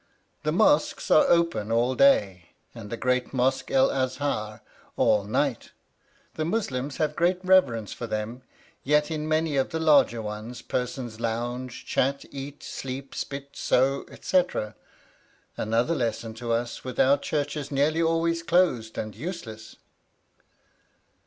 [0.41, 4.63] The mosques are open all day, and the great mosque El Azhar
[4.97, 5.73] all night;
[6.33, 8.41] the Muslims have great reverence for them,
[8.83, 14.73] yet in many of the larger ones persons lounge, chat, eat, sleep, spit, sew, etc.:
[15.55, 19.75] another lesson to us with our churches nearly always closed and useless.